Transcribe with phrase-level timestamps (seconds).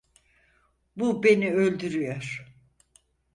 [0.95, 2.45] Bu beni öldürüyor.